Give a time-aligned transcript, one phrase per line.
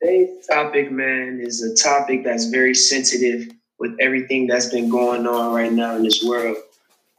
[0.00, 3.48] Today's topic, man, is a topic that's very sensitive
[3.80, 6.56] with everything that's been going on right now in this world.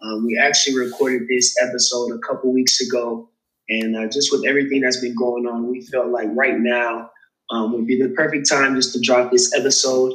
[0.01, 3.29] Um, we actually recorded this episode a couple weeks ago,
[3.67, 7.11] and uh, just with everything that's been going on, we felt like right now
[7.49, 10.13] um, would be the perfect time just to drop this episode.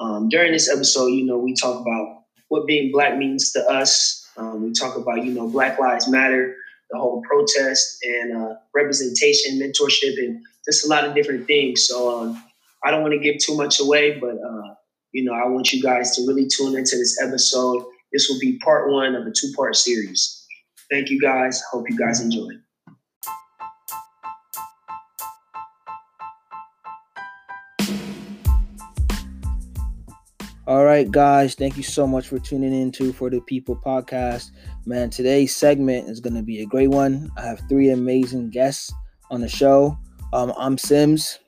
[0.00, 4.28] Um, during this episode, you know, we talk about what being black means to us.
[4.36, 6.56] Um, we talk about, you know, Black Lives Matter,
[6.90, 11.86] the whole protest and uh, representation, mentorship, and just a lot of different things.
[11.86, 12.42] So um,
[12.84, 14.74] I don't want to give too much away, but uh,
[15.12, 17.84] you know, I want you guys to really tune into this episode.
[18.12, 20.46] This will be part one of a two-part series.
[20.90, 21.62] Thank you guys.
[21.70, 22.48] Hope you guys enjoy.
[30.70, 34.52] All right, guys, thank you so much for tuning in to For the People podcast.
[34.86, 37.28] Man, today's segment is going to be a great one.
[37.36, 38.92] I have three amazing guests
[39.32, 39.98] on the show.
[40.32, 41.40] Um, I'm Sims.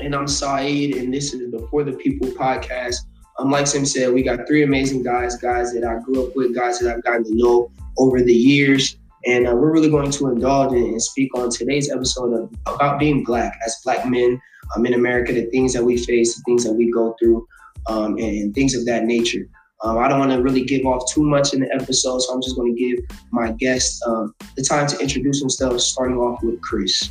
[0.00, 2.96] And I'm Saeed, and this is the For the People podcast.
[3.38, 6.56] Um, like Sim said, we got three amazing guys, guys that I grew up with,
[6.56, 8.96] guys that I've gotten to know over the years.
[9.26, 12.98] And uh, we're really going to indulge in and speak on today's episode of, about
[12.98, 14.42] being black as black men
[14.74, 17.46] um, in America, the things that we face, the things that we go through
[17.86, 19.48] um, and things of that nature.
[19.84, 22.42] Um, I don't want to really give off too much in the episode, so I'm
[22.42, 26.60] just going to give my guests um, the time to introduce themselves, starting off with
[26.60, 27.10] Chris.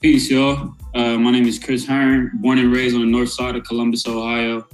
[0.00, 0.74] Peace, y'all.
[0.94, 4.06] Uh, my name is Chris Hearn, born and raised on the north side of Columbus,
[4.08, 4.66] Ohio.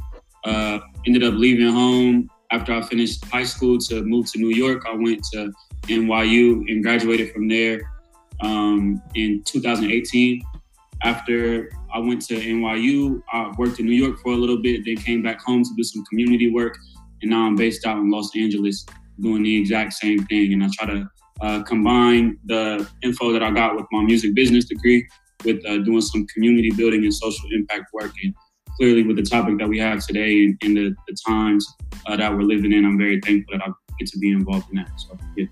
[0.44, 4.84] Uh, ended up leaving home after I finished high school to move to New York.
[4.88, 5.52] I went to
[5.88, 7.80] NYU and graduated from there
[8.40, 10.42] um, in 2018.
[11.02, 13.22] After I went to NYU.
[13.32, 15.82] I worked in New York for a little bit, then came back home to do
[15.82, 16.76] some community work.
[17.22, 18.84] And now I'm based out in Los Angeles
[19.20, 20.52] doing the exact same thing.
[20.52, 21.08] And I try to
[21.40, 25.08] uh, combine the info that I got with my music business degree
[25.46, 28.12] with uh, doing some community building and social impact work.
[28.22, 28.34] And
[28.76, 31.66] clearly, with the topic that we have today and, and the, the, times
[32.08, 34.76] uh, that we're living in, I'm very thankful that I get to be involved in
[34.76, 34.90] that.
[34.98, 35.46] So, yeah.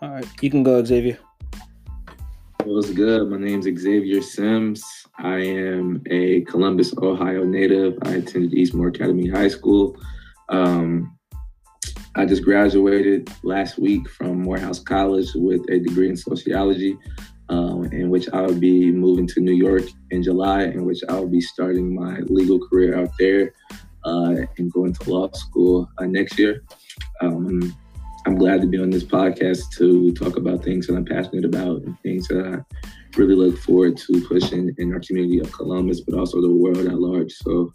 [0.00, 1.18] All right, you can go, Xavier.
[2.64, 3.28] What's good?
[3.28, 4.82] My name's Xavier Sims.
[5.18, 7.98] I am a Columbus, Ohio native.
[8.04, 10.00] I attended Eastmoor Academy High School.
[10.48, 11.18] Um,
[12.14, 16.96] I just graduated last week from Morehouse College with a degree in sociology,
[17.50, 21.20] um, in which I will be moving to New York in July, in which I
[21.20, 23.52] will be starting my legal career out there
[24.06, 26.64] uh, and going to law school uh, next year.
[27.20, 27.76] Um,
[28.26, 31.82] I'm glad to be on this podcast to talk about things that I'm passionate about
[31.82, 36.18] and things that I really look forward to pushing in our community of Columbus, but
[36.18, 37.32] also the world at large.
[37.32, 37.70] So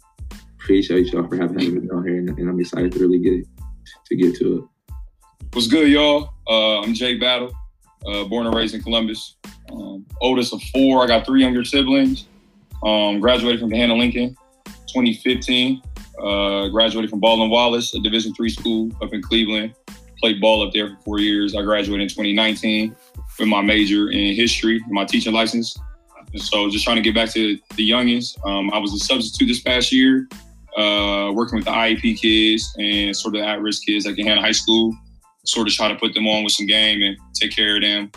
[0.60, 3.46] appreciate y'all for having me on here, and, and, I'm excited to really get
[4.06, 4.94] to get to it.
[5.52, 6.34] What's good, y'all?
[6.48, 7.52] Uh, I'm Jay Battle,
[8.06, 9.36] uh, born and raised in Columbus.
[9.70, 11.04] Um, oldest of four.
[11.04, 12.26] I got three younger siblings.
[12.82, 15.80] Um, graduated from Gahanna Lincoln, 2015.
[16.18, 19.74] Uh, graduated from Baldwin Wallace, a Division three school up in Cleveland
[20.20, 21.54] played ball up there for four years.
[21.54, 22.94] I graduated in 2019
[23.38, 25.76] with my major in history, my teaching license.
[26.32, 28.36] And so just trying to get back to the youngins.
[28.46, 30.28] Um, I was a substitute this past year,
[30.76, 34.96] uh, working with the IEP kids and sort of at-risk kids at Gahanna High School,
[35.44, 38.12] sort of try to put them on with some game and take care of them.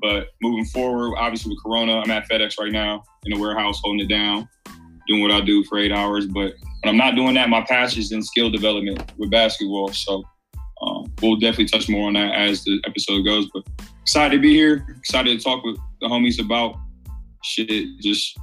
[0.00, 4.00] But moving forward, obviously with Corona, I'm at FedEx right now in the warehouse holding
[4.00, 4.48] it down,
[5.06, 6.26] doing what I do for eight hours.
[6.26, 9.92] But when I'm not doing that, my passion is in skill development with basketball.
[9.92, 10.24] So
[11.22, 13.48] we'll definitely touch more on that as the episode goes.
[13.52, 13.64] But
[14.02, 14.86] excited to be here.
[14.98, 16.76] Excited to talk with the homies about
[17.42, 18.38] shit, just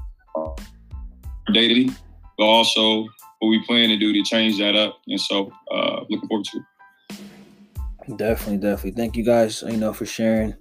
[1.53, 1.89] daily,
[2.37, 3.07] but also
[3.39, 4.99] what we plan to do to change that up.
[5.07, 8.17] And so, uh, looking forward to it.
[8.17, 8.91] Definitely, definitely.
[8.91, 10.53] Thank you guys, you know, for sharing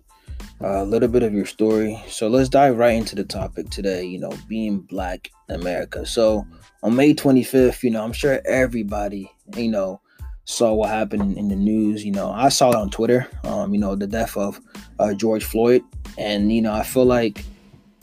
[0.61, 2.03] uh, a little bit of your story.
[2.09, 6.05] So let's dive right into the topic today, you know, being black in America.
[6.05, 6.47] So
[6.83, 10.01] on May 25th, you know, I'm sure everybody, you know,
[10.47, 12.05] saw what happened in the news.
[12.05, 13.29] You know, I saw it on Twitter.
[13.45, 14.61] Um, you know, the death of
[14.99, 15.83] uh, George Floyd,
[16.17, 17.45] and you know, I feel like,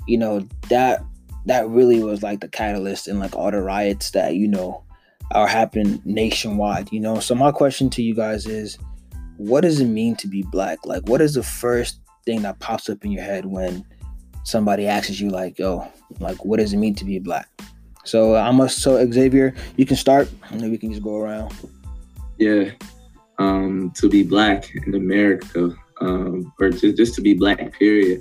[0.08, 1.04] you know, that
[1.46, 4.84] that really was like the catalyst in like all the riots that you know
[5.32, 6.92] are happening nationwide.
[6.92, 8.78] You know, so my question to you guys is,
[9.38, 10.86] what does it mean to be black?
[10.86, 13.86] Like, what is the first thing that pops up in your head when
[14.44, 15.88] somebody asks you, like, "Yo,
[16.20, 17.48] like, what does it mean to be black?"
[18.04, 18.80] So I must.
[18.80, 21.54] So Xavier, you can start, and then we can just go around.
[22.44, 22.72] Yeah,
[23.38, 25.62] um, to be black in America,
[26.02, 28.20] um, or just, just to be black, period.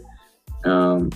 [0.65, 1.11] Um,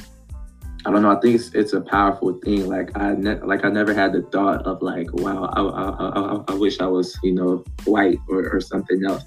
[0.85, 1.15] I don't know.
[1.17, 2.67] I think it's, it's a powerful thing.
[2.75, 5.87] Like I ne- like I never had the thought of like, wow, I, I,
[6.21, 9.25] I, I wish I was, you know, white or, or something else.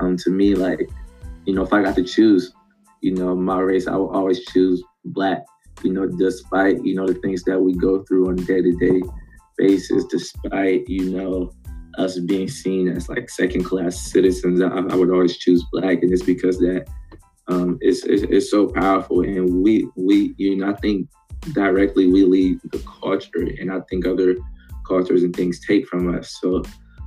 [0.00, 0.80] Um, to me, like,
[1.46, 2.52] you know, if I got to choose,
[3.02, 5.42] you know, my race, I would always choose black.
[5.82, 8.72] you know, despite, you know, the things that we go through on a day to
[8.78, 9.02] day
[9.56, 11.52] basis, despite, you know,
[11.98, 16.02] us being seen as like second class citizens, I, I, would always choose black.
[16.02, 16.86] And it's because that
[17.48, 19.22] um, it's, it's, it's, so powerful.
[19.22, 21.08] And we, we, you know, I think
[21.52, 23.46] directly we lead the culture.
[23.60, 24.36] And I think other
[24.86, 26.38] cultures and things take from us.
[26.40, 26.62] So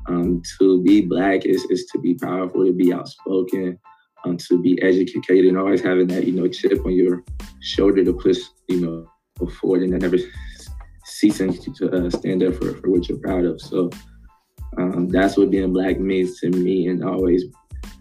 [0.08, 3.80] um, to be black is, is to be powerful, to be outspoken,
[4.24, 7.24] um, to be educated, and always having that, you know, chip on your
[7.62, 9.10] shoulder to push, you know,
[9.60, 10.18] forward and never
[11.06, 13.62] ceasing to uh, stand up for, for what you're proud of.
[13.62, 13.90] So
[14.78, 17.46] um, that's what being black means to me, and always,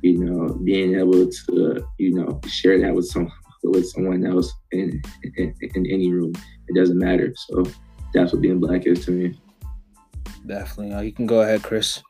[0.02, 3.30] you know, being able to, you know, share that with some
[3.62, 5.00] with someone else in,
[5.36, 6.32] in, in any room.
[6.68, 7.32] It doesn't matter.
[7.48, 7.64] So
[8.12, 9.38] that's what being black is to me.
[10.46, 10.92] Definitely.
[10.92, 12.02] Uh, you can go ahead, Chris.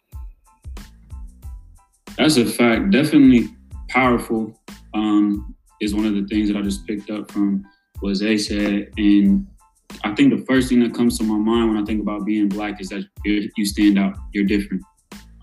[2.19, 2.91] That's a fact.
[2.91, 3.49] Definitely
[3.89, 4.59] powerful.
[4.95, 7.65] Um, is one of the things that I just picked up from
[8.01, 9.47] what Zay said, and
[10.03, 12.49] I think the first thing that comes to my mind when I think about being
[12.49, 14.17] black is that you stand out.
[14.33, 14.83] You're different.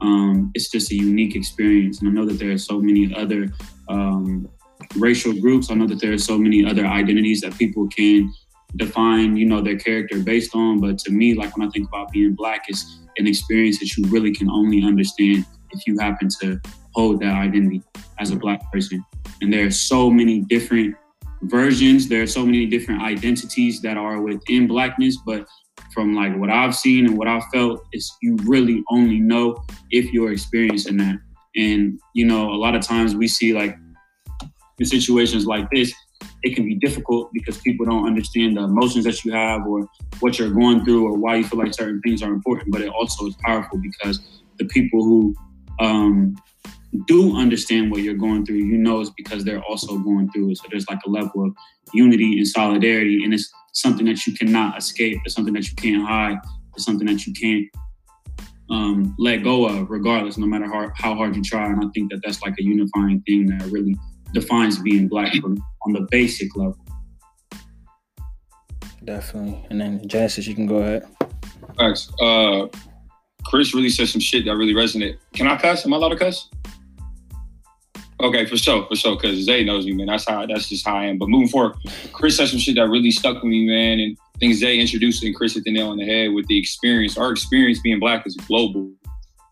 [0.01, 3.47] Um, it's just a unique experience, and I know that there are so many other
[3.87, 4.49] um,
[4.97, 5.69] racial groups.
[5.69, 8.33] I know that there are so many other identities that people can
[8.75, 10.79] define, you know, their character based on.
[10.79, 14.05] But to me, like when I think about being black, it's an experience that you
[14.07, 16.59] really can only understand if you happen to
[16.93, 17.81] hold that identity
[18.19, 19.03] as a black person.
[19.41, 20.95] And there are so many different
[21.43, 22.07] versions.
[22.07, 25.47] There are so many different identities that are within blackness, but
[25.93, 30.11] from like what I've seen and what I've felt is you really only know if
[30.13, 31.19] you're experiencing that.
[31.55, 33.75] And you know, a lot of times we see like
[34.79, 35.93] in situations like this,
[36.43, 39.87] it can be difficult because people don't understand the emotions that you have or
[40.19, 42.71] what you're going through or why you feel like certain things are important.
[42.71, 44.19] But it also is powerful because
[44.57, 45.35] the people who
[45.79, 46.35] um,
[47.07, 50.57] do understand what you're going through, you know it's because they're also going through it.
[50.57, 51.55] So there's like a level of
[51.93, 55.19] unity and solidarity, and it's something that you cannot escape.
[55.25, 56.37] It's something that you can't hide.
[56.75, 57.65] It's something that you can't
[58.69, 61.67] um, let go of, regardless, no matter how, how hard you try.
[61.67, 63.95] And I think that that's like a unifying thing that really
[64.33, 66.77] defines being black on the basic level.
[69.03, 69.65] Definitely.
[69.69, 71.07] And then Genesis, you can go ahead.
[71.77, 72.11] Thanks.
[72.21, 72.67] Uh,
[73.45, 75.17] Chris really said some shit that really resonated.
[75.33, 75.85] Can I cuss?
[75.85, 76.49] Am I allowed to cuss?
[78.21, 79.15] Okay, for sure, for sure.
[79.15, 80.07] Because Zay knows me, man.
[80.07, 80.45] That's how.
[80.45, 81.17] That's just how I am.
[81.17, 81.75] But moving forward,
[82.13, 83.99] Chris said some shit that really stuck with me, man.
[83.99, 87.17] And things Zay introduced and Chris hit the nail on the head with the experience.
[87.17, 88.91] Our experience being black is global.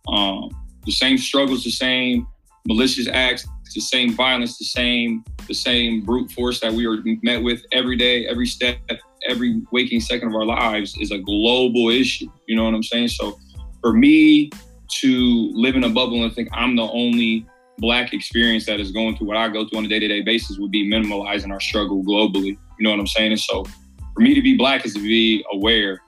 [0.08, 0.50] Um,
[0.86, 2.28] the same struggles, the same
[2.68, 7.42] malicious acts, the same violence, the same the same brute force that we are met
[7.42, 8.78] with every day, every step,
[9.28, 12.28] every waking second of our lives is a global issue.
[12.48, 13.10] You know what I'm saying?
[13.10, 13.40] So
[13.82, 14.52] for me
[15.02, 17.46] to live in a bubble and think I'm the only
[17.80, 20.72] black experience that is going through what I go through on a day-to-day basis would
[20.72, 22.58] be minimalizing our struggle globally.
[22.78, 23.32] You know what I'm saying?
[23.32, 26.02] And so for me to be black is to be aware.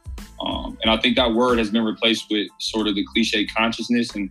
[0.46, 4.16] Um, and I think that word has been replaced with sort of the cliche consciousness
[4.16, 4.30] and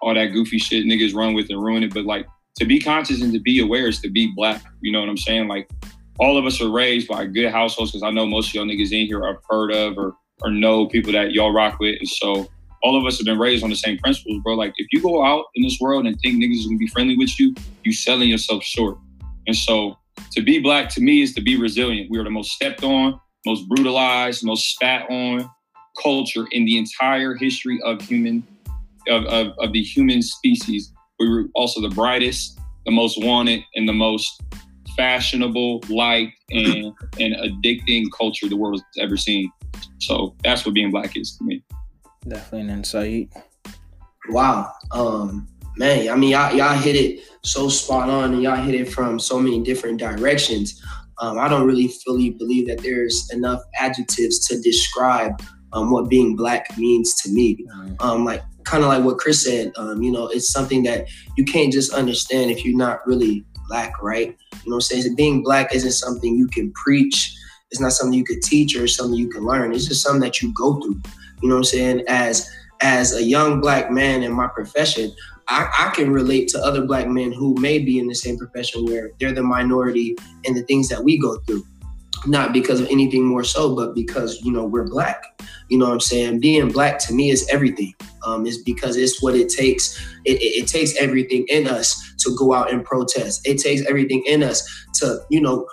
[0.00, 1.94] all that goofy shit niggas run with and ruin it.
[1.94, 2.26] But like
[2.58, 4.62] to be conscious and to be aware is to be black.
[4.80, 5.48] You know what I'm saying?
[5.48, 5.70] Like
[6.18, 8.92] all of us are raised by good households because I know most of y'all niggas
[8.92, 11.96] in here are heard of or or know people that y'all rock with.
[11.98, 12.48] And so
[12.82, 14.54] all of us have been raised on the same principles, bro.
[14.54, 17.16] Like if you go out in this world and think niggas is gonna be friendly
[17.16, 18.98] with you, you selling yourself short.
[19.46, 19.98] And so
[20.32, 22.10] to be black to me is to be resilient.
[22.10, 25.48] We are the most stepped on, most brutalized, most spat on
[26.00, 28.46] culture in the entire history of human
[29.08, 30.92] of, of, of the human species.
[31.18, 34.40] We were also the brightest, the most wanted, and the most
[34.96, 39.50] fashionable, liked, and and addicting culture the world has ever seen.
[39.98, 41.62] So that's what being black is to me.
[42.26, 43.30] Definitely an insight.
[44.28, 44.72] Wow.
[44.92, 48.92] Um, man, I mean, y'all, y'all hit it so spot on and y'all hit it
[48.92, 50.82] from so many different directions.
[51.18, 55.40] Um, I don't really fully believe that there's enough adjectives to describe
[55.72, 57.64] um, what being black means to me.
[58.00, 61.44] Um, like kind of like what Chris said, um, you know, it's something that you
[61.44, 64.28] can't just understand if you're not really black, right?
[64.28, 65.16] You know what I'm saying?
[65.16, 67.34] Being black isn't something you can preach.
[67.70, 69.72] It's not something you could teach or something you can learn.
[69.72, 71.00] It's just something that you go through.
[71.42, 72.04] You know what I'm saying?
[72.08, 72.48] As
[72.82, 75.12] as a young black man in my profession,
[75.48, 78.84] I, I, can relate to other black men who may be in the same profession
[78.86, 81.64] where they're the minority in the things that we go through.
[82.26, 85.22] Not because of anything more so, but because, you know, we're black.
[85.68, 86.40] You know what I'm saying?
[86.40, 87.94] Being black to me is everything.
[88.24, 89.98] Um, is because it's what it takes.
[90.24, 93.46] It, it, it takes everything in us to go out and protest.
[93.46, 94.68] It takes everything in us
[95.00, 95.66] to, you know,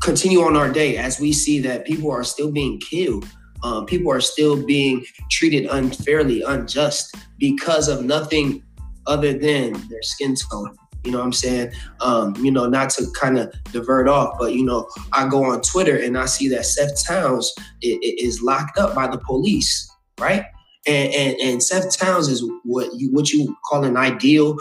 [0.00, 3.26] continue on our day as we see that people are still being killed
[3.62, 8.62] um, people are still being treated unfairly, unjust because of nothing
[9.06, 10.76] other than their skin tone.
[11.04, 11.72] You know what I'm saying?
[12.00, 15.62] Um, you know, not to kind of divert off, but you know, I go on
[15.62, 20.44] Twitter and I see that Seth Towns is locked up by the police, right?
[20.86, 24.58] And, and and Seth Towns is what you what you call an ideal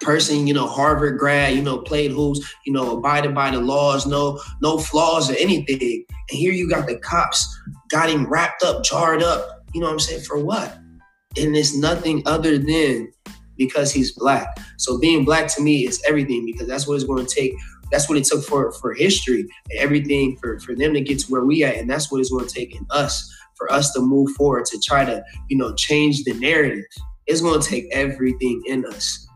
[0.00, 4.06] person, you know, Harvard grad, you know, played hoops, you know, abided by the laws,
[4.06, 6.04] no no flaws or anything.
[6.30, 7.60] And here you got the cops
[7.92, 10.76] got him wrapped up, jarred up, you know what I'm saying, for what?
[11.36, 13.12] And it's nothing other than
[13.56, 14.48] because he's black.
[14.78, 17.52] So being black to me is everything because that's what it's going to take.
[17.90, 21.26] That's what it took for for history and everything for for them to get to
[21.30, 24.00] where we at, and that's what it's going to take in us for us to
[24.00, 26.84] move forward to try to you know change the narrative.
[27.26, 29.26] It's going to take everything in us.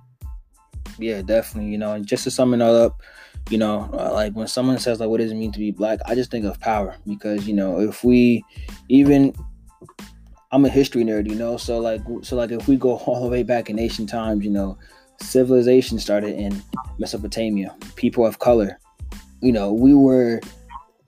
[0.98, 1.70] Yeah, definitely.
[1.70, 3.02] You know, and just to sum it all up,
[3.50, 6.00] you know, uh, like when someone says like, "What does it mean to be black?"
[6.06, 8.44] I just think of power because you know, if we
[8.88, 9.34] even
[10.52, 11.56] I'm a history nerd, you know.
[11.56, 14.50] So like, so like, if we go all the way back in ancient times, you
[14.50, 14.78] know,
[15.20, 16.62] civilization started in
[16.98, 17.74] Mesopotamia.
[17.96, 18.78] People of color,
[19.40, 20.40] you know, we were,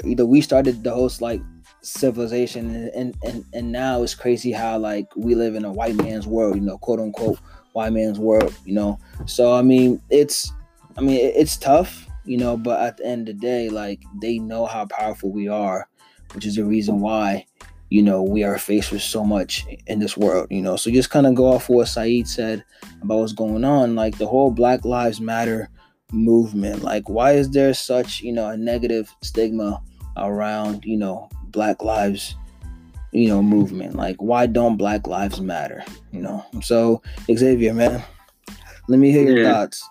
[0.05, 1.41] you know, we started the host like
[1.83, 6.27] civilization, and and and now it's crazy how like we live in a white man's
[6.27, 7.39] world, you know, quote unquote
[7.73, 8.99] white man's world, you know.
[9.27, 10.53] So I mean, it's,
[10.97, 14.39] I mean, it's tough, you know, but at the end of the day, like they
[14.39, 15.89] know how powerful we are,
[16.35, 17.47] which is the reason why
[17.91, 20.77] you know, we are faced with so much in this world, you know.
[20.77, 22.65] So just kind of go off what Saeed said
[23.03, 25.71] about what's going on, like the whole Black Lives Matter
[26.13, 26.83] movement.
[26.83, 29.83] Like, why is there such, you know, a negative stigma
[30.17, 32.37] around, you know, Black Lives,
[33.13, 33.95] you know, movement?
[33.95, 35.83] Like, why don't Black Lives matter?
[36.13, 36.45] You know.
[36.61, 38.05] So Xavier, man,
[38.89, 39.53] let me hear your yeah.
[39.53, 39.89] thoughts.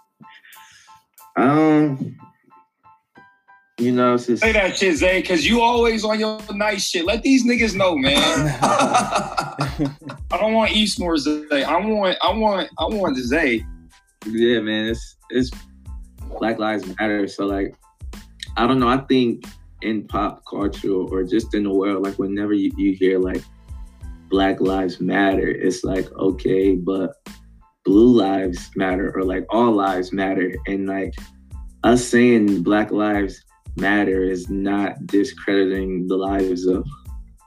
[1.37, 2.17] Um,
[3.79, 4.41] you know, just...
[4.41, 7.05] say that shit, Zay, because you always on your nice shit.
[7.05, 8.15] Let these niggas know, man.
[8.61, 9.87] I
[10.31, 11.63] don't want Eastmoor Zay.
[11.63, 13.63] I want, I want, I want Zay.
[14.25, 14.87] Yeah, man.
[14.87, 15.51] It's it's
[16.39, 17.27] Black Lives Matter.
[17.27, 17.75] So like,
[18.57, 18.89] I don't know.
[18.89, 19.45] I think
[19.83, 23.43] in pop culture or just in the world, like whenever you, you hear like
[24.29, 27.13] Black Lives Matter, it's like okay, but
[27.87, 31.15] blue lives matter or like all lives matter, and like
[31.85, 33.41] us saying Black Lives
[33.77, 36.85] matter is not discrediting the lives of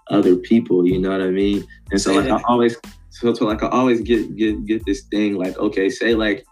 [0.09, 0.87] other people.
[0.87, 1.63] You know what I mean?
[1.91, 2.77] And so like I always
[3.11, 6.47] so, so like I always get get get this thing like okay, say like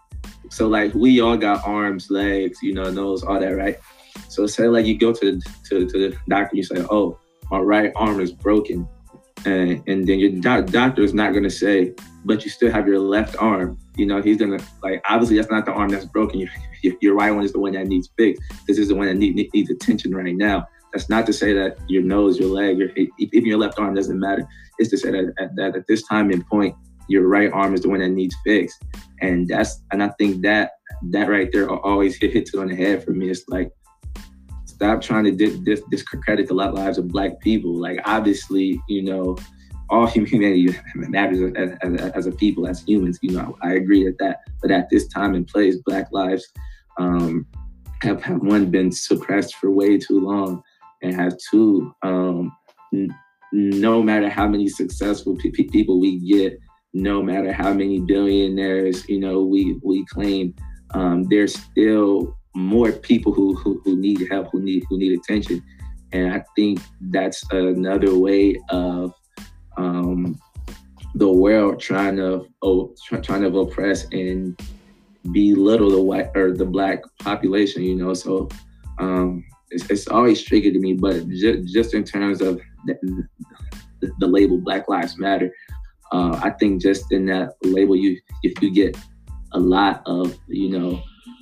[0.51, 3.79] so like we all got arms, legs, you know, nose, all that, right?
[4.27, 7.17] So say like you go to to, to the doctor, you say, oh,
[7.49, 8.87] my right arm is broken,
[9.45, 11.93] and and then your doc- doctor is not gonna say,
[12.25, 13.77] but you still have your left arm.
[13.95, 16.47] You know, he's gonna like obviously that's not the arm that's broken.
[16.81, 18.41] Your, your right one is the one that needs fixed.
[18.65, 20.65] This is the one that need, needs attention right now.
[20.93, 24.17] That's not to say that your nose, your leg, your even your left arm doesn't
[24.17, 24.47] matter.
[24.77, 26.77] It's to say that at, that at this time and point,
[27.09, 28.81] your right arm is the one that needs fixed.
[29.19, 30.71] And that's and I think that
[31.09, 33.29] that right there always hit, hits it on the head for me.
[33.29, 33.71] It's like
[34.79, 37.75] stop trying to dis- dis- discredit the lives of black people.
[37.75, 39.37] Like obviously, you know,
[39.89, 43.19] all humanity matters as, as, as, a people, as humans.
[43.21, 44.39] You know, I agree with that.
[44.61, 46.47] But at this time and place, Black lives
[46.97, 47.45] um,
[48.01, 50.63] have, have one been suppressed for way too long,
[51.01, 52.55] and have two, um,
[52.93, 53.13] n-
[53.51, 56.57] no matter how many successful p- people we get,
[56.93, 60.53] no matter how many billionaires, you know, we we claim,
[60.93, 65.63] um, there's still more people who, who who need help, who need who need attention,
[66.11, 69.13] and I think that's another way of
[69.77, 70.39] um,
[71.15, 74.59] the world trying to oh, trying to oppress and
[75.31, 77.83] belittle the white or the black population.
[77.83, 78.49] You know, so
[78.99, 80.93] um, it's, it's always tricky to me.
[80.93, 83.27] But just, in terms of the,
[84.19, 85.53] the, label Black Lives Matter,
[86.11, 88.97] uh, I think just in that label, you if you get
[89.53, 91.01] a lot of you know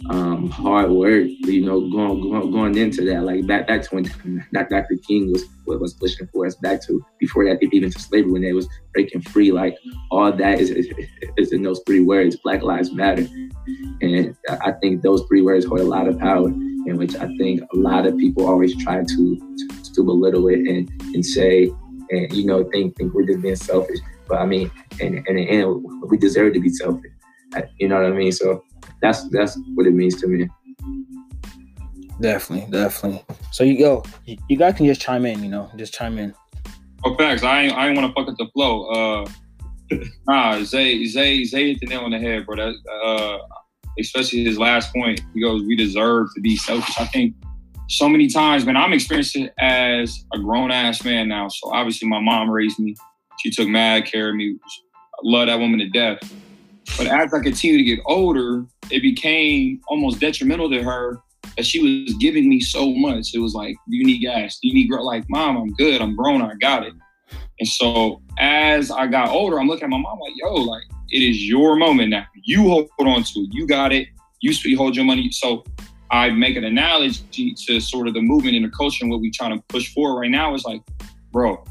[0.10, 4.46] um, hard work, you know, going, going going into that, like back back to when
[4.54, 4.96] Dr.
[5.08, 8.42] King was what was pushing for us, back to before that, even to slavery when
[8.42, 9.76] they was breaking free, like
[10.12, 13.28] all that is, is, in those three words, Black Lives Matter,
[14.02, 17.62] and I think those three words hold a lot of power, in which I think
[17.74, 21.72] a lot of people always try to to, to belittle it and and say,
[22.12, 25.36] and you know, think think we're just being selfish, but I mean, and and in
[25.36, 27.12] the end, we deserve to be selfish,
[27.78, 28.32] you know what I mean?
[28.32, 28.64] So
[29.02, 30.50] that's that's what it means to me.
[32.20, 33.24] Definitely, definitely.
[33.52, 36.34] So you go, you guys can just chime in, you know, just chime in.
[37.04, 37.44] Oh, facts.
[37.44, 38.88] I ain't, I ain't want to fuck up the flow.
[38.88, 39.30] Uh,
[40.28, 42.56] nah, Zay, Zay, Zay hit the nail on the head, bro.
[42.56, 42.74] That,
[43.06, 43.38] uh,
[44.00, 45.22] especially his last point.
[45.34, 47.36] He goes, "We deserve to be selfish." I think
[47.88, 48.78] so many times, man.
[48.78, 51.48] I'm experiencing it as a grown ass man now.
[51.50, 52.96] So obviously, my mom raised me.
[53.40, 54.58] She took mad care of me.
[54.66, 56.20] I love that woman to death.
[56.96, 61.22] But as I continued to get older, it became almost detrimental to her
[61.56, 63.34] that she was giving me so much.
[63.34, 65.06] It was like, you need gas, you need girl.
[65.06, 66.94] Like, mom, I'm good, I'm grown, I got it.
[67.60, 71.24] And so as I got older, I'm looking at my mom like, yo, like it
[71.24, 72.26] is your moment now.
[72.44, 73.50] You hold on to it.
[73.52, 74.08] You got it.
[74.42, 75.32] You hold your money.
[75.32, 75.64] So
[76.12, 79.32] I make an analogy to sort of the movement and the culture and what we
[79.32, 80.82] trying to push forward right now is like,
[81.32, 81.64] bro,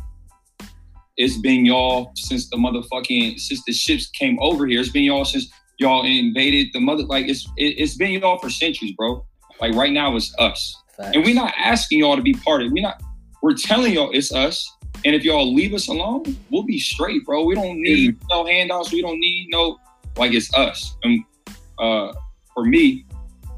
[1.17, 4.81] it's been y'all since the motherfucking since the ships came over here.
[4.81, 7.05] It's been y'all since y'all invaded the mother.
[7.05, 9.25] Like it's it, has been y'all for centuries, bro.
[9.61, 11.17] Like right now it's us, Thanks.
[11.17, 12.69] and we're not asking y'all to be part of.
[12.69, 12.73] it.
[12.73, 13.03] We're not.
[13.43, 14.71] We're telling y'all it's us.
[15.05, 17.45] And if y'all leave us alone, we'll be straight, bro.
[17.45, 18.27] We don't need mm-hmm.
[18.31, 18.93] no handouts.
[18.93, 19.79] We don't need no
[20.17, 20.97] like it's us.
[21.03, 21.23] And
[21.79, 22.13] uh,
[22.55, 23.07] for me,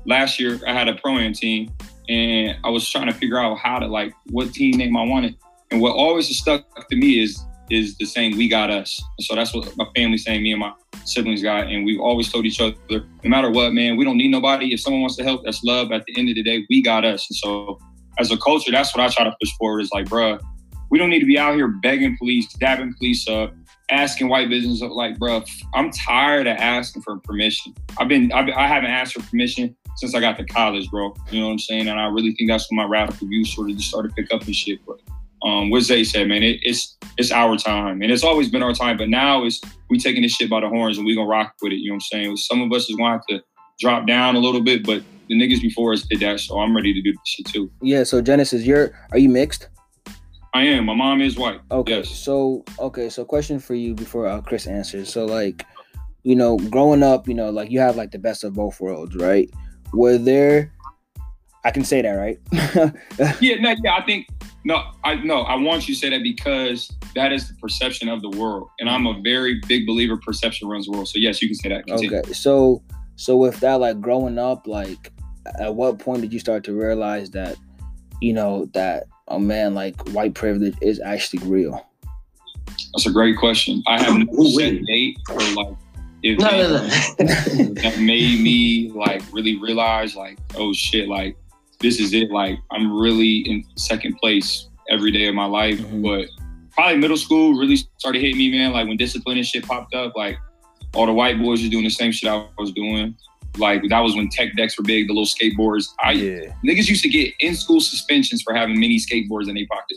[0.05, 1.73] last year I had a pro am team,
[2.09, 5.37] and I was trying to figure out how to like what team name I wanted.
[5.71, 9.55] And what always stuck to me is is the saying "We got us." So that's
[9.55, 10.43] what my family's saying.
[10.43, 10.73] Me and my
[11.05, 14.31] siblings got, and we've always told each other, no matter what, man, we don't need
[14.31, 14.73] nobody.
[14.73, 15.91] If someone wants to help, that's love.
[15.93, 17.27] At the end of the day, we got us.
[17.31, 17.79] And so
[18.19, 19.81] as a culture, that's what I try to push forward.
[19.81, 20.41] Is like, bruh,
[20.91, 23.55] we don't need to be out here begging police, dabbing police up,
[23.91, 25.43] asking white business like, bro,
[25.75, 27.75] I'm tired of asking for permission.
[27.99, 31.15] I've been, I've been, I haven't asked for permission since I got to college, bro.
[31.31, 31.89] You know what I'm saying?
[31.89, 34.33] And I really think that's when my radical views sort of just started to pick
[34.33, 34.81] up and shit.
[34.87, 35.01] But
[35.43, 38.73] um, what Zay said, man, it, it's it's our time, and it's always been our
[38.73, 38.97] time.
[38.97, 41.73] But now is we taking this shit by the horns and we gonna rock with
[41.73, 41.77] it.
[41.77, 42.37] You know what I'm saying?
[42.37, 43.43] Some of us is gonna have to
[43.79, 46.93] drop down a little bit, but the niggas before us did that, so I'm ready
[46.93, 47.71] to do this shit too.
[47.83, 48.05] Yeah.
[48.05, 49.69] So Genesis, you're are you mixed?
[50.55, 50.87] I am.
[50.87, 51.61] My mom is white.
[51.71, 51.99] Okay.
[51.99, 52.09] Yes.
[52.09, 53.09] So okay.
[53.09, 55.13] So question for you before uh, Chris answers.
[55.13, 55.65] So like,
[56.23, 59.15] you know, growing up, you know, like you have like the best of both worlds,
[59.17, 59.51] right?
[59.93, 60.73] Were there?
[61.65, 62.39] I can say that, right?
[63.41, 63.57] yeah.
[63.61, 63.75] No.
[63.83, 63.95] Yeah.
[63.95, 64.29] I think.
[64.65, 64.91] No.
[65.05, 65.43] I no.
[65.43, 68.89] I want you to say that because that is the perception of the world, and
[68.89, 70.17] I'm a very big believer.
[70.17, 71.09] Perception runs the world.
[71.09, 71.87] So yes, you can say that.
[71.87, 72.19] Continue.
[72.19, 72.33] Okay.
[72.33, 72.83] So
[73.17, 75.13] so with that, like growing up, like
[75.59, 77.57] at what point did you start to realize that,
[78.21, 81.85] you know, that oh man, like white privilege is actually real?
[82.95, 83.83] That's a great question.
[83.89, 85.75] I have no set date for like
[86.23, 87.75] if no, no, no.
[87.75, 91.37] that made me like really realize like, oh shit, like
[91.81, 92.31] this is it.
[92.31, 95.79] Like I'm really in second place every day of my life.
[95.79, 96.03] Mm-hmm.
[96.03, 96.29] But
[96.73, 98.73] probably middle school really started hitting me, man.
[98.73, 100.39] Like when discipline and shit popped up, like
[100.95, 103.15] all the white boys were doing the same shit I was doing.
[103.57, 105.89] Like that was when tech decks were big, the little skateboards.
[106.03, 106.53] I yeah.
[106.65, 109.97] niggas used to get in school suspensions for having mini skateboards in their pocket,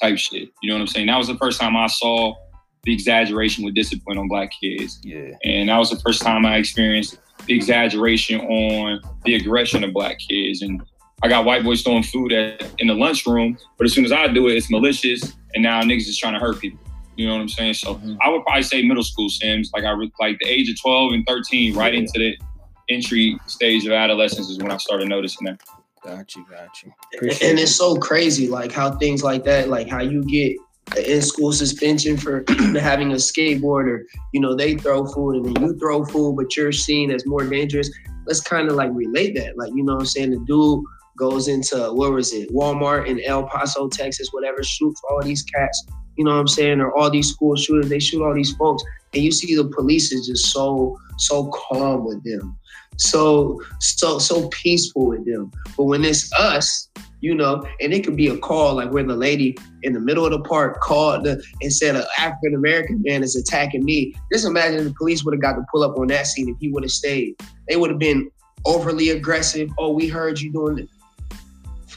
[0.00, 0.50] type shit.
[0.62, 1.06] You know what I'm saying?
[1.06, 2.34] That was the first time I saw
[2.84, 5.00] the exaggeration with discipline on black kids.
[5.02, 5.30] Yeah.
[5.44, 10.18] And that was the first time I experienced the exaggeration on the aggression of black
[10.18, 10.62] kids.
[10.62, 10.82] And
[11.22, 14.28] I got white boys throwing food at, in the lunchroom, but as soon as I
[14.28, 16.78] do it, it's malicious, and now niggas is trying to hurt people.
[17.16, 17.74] You know what I'm saying?
[17.74, 18.14] So mm-hmm.
[18.22, 21.26] I would probably say middle school Sims, like I like the age of 12 and
[21.26, 22.00] 13, right yeah.
[22.00, 22.38] into the
[22.88, 25.60] entry stage of adolescence is when I started noticing that.
[26.04, 26.92] Got you, got you.
[27.14, 30.56] Appreciate and it's so crazy, like how things like that, like how you get
[30.96, 32.44] in school suspension for
[32.80, 36.56] having a skateboard, or you know they throw food and then you throw food, but
[36.56, 37.90] you're seen as more dangerous.
[38.26, 40.30] Let's kind of like relate that, like you know what I'm saying.
[40.30, 40.84] The dude
[41.18, 45.86] goes into where was it, Walmart in El Paso, Texas, whatever, shoots all these cats.
[46.16, 47.88] You know what I'm saying, or all these school shooters.
[47.88, 48.82] They shoot all these folks,
[49.14, 52.58] and you see the police is just so so calm with them
[52.98, 55.50] so so so peaceful with them.
[55.76, 56.88] But when it's us,
[57.20, 60.24] you know, and it could be a call like when the lady in the middle
[60.24, 64.14] of the park called the, and said an African American man is attacking me.
[64.32, 66.68] Just imagine the police would have got to pull up on that scene if he
[66.68, 67.34] would have stayed.
[67.68, 68.30] They would have been
[68.66, 69.70] overly aggressive.
[69.78, 70.88] Oh, we heard you doing it.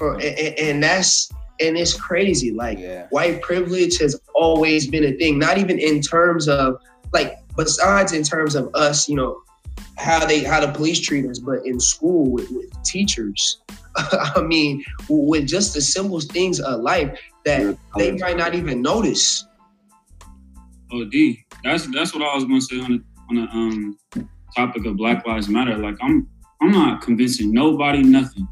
[0.01, 2.51] For and, and that's and it's crazy.
[2.51, 3.05] Like yeah.
[3.11, 5.37] white privilege has always been a thing.
[5.37, 6.77] Not even in terms of
[7.13, 9.43] like besides in terms of us, you know,
[9.97, 13.61] how they how the police treat us, but in school with, with teachers,
[13.95, 19.45] I mean, with just the simple things of life that they might not even notice.
[20.91, 23.99] Oh, D, that's that's what I was gonna say on the on the um
[24.55, 25.77] topic of Black Lives Matter.
[25.77, 26.27] Like I'm
[26.59, 28.47] I'm not convincing nobody nothing.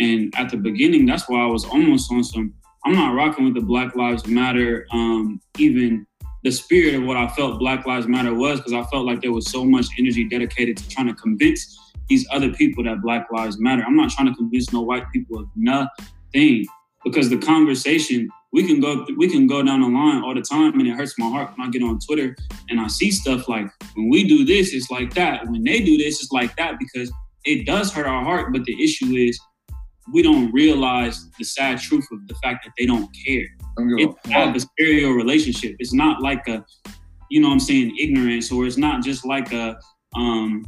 [0.00, 2.54] And at the beginning, that's why I was almost on some.
[2.84, 6.06] I'm not rocking with the Black Lives Matter um, even
[6.42, 9.32] the spirit of what I felt Black Lives Matter was because I felt like there
[9.32, 13.58] was so much energy dedicated to trying to convince these other people that Black Lives
[13.58, 13.84] Matter.
[13.86, 16.66] I'm not trying to convince no white people of nothing
[17.04, 20.78] because the conversation we can go we can go down the line all the time
[20.78, 22.36] and it hurts my heart when I get on Twitter
[22.68, 25.96] and I see stuff like when we do this it's like that when they do
[25.96, 27.12] this it's like that because
[27.44, 29.38] it does hurt our heart but the issue is
[30.12, 33.46] we don't realize the sad truth of the fact that they don't care
[33.78, 35.76] it's adversarial relationship.
[35.78, 36.64] It's not like a,
[37.30, 39.78] you know what I'm saying, ignorance, or it's not just like a,
[40.16, 40.66] um,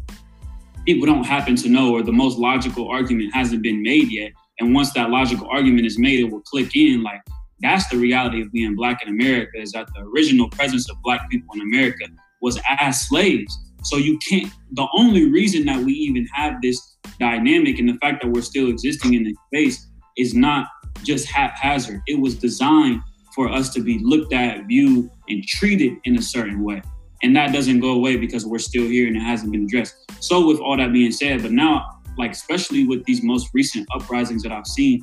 [0.87, 4.33] people don't happen to know, or the most logical argument hasn't been made yet.
[4.61, 7.03] And once that logical argument is made, it will click in.
[7.03, 7.21] Like
[7.61, 9.59] that's the reality of being black in America.
[9.61, 12.07] Is that the original presence of black people in America
[12.41, 13.57] was as slaves.
[13.83, 14.51] So you can't.
[14.73, 18.69] The only reason that we even have this dynamic and the fact that we're still
[18.69, 20.67] existing in this space is not
[21.05, 22.01] just haphazard.
[22.07, 23.01] It was designed
[23.35, 26.83] for us to be looked at, viewed, and treated in a certain way.
[27.23, 29.95] And that doesn't go away because we're still here and it hasn't been addressed.
[30.21, 34.43] So, with all that being said, but now, like, especially with these most recent uprisings
[34.43, 35.03] that I've seen,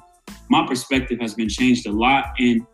[0.50, 2.34] my perspective has been changed a lot.
[2.38, 2.66] And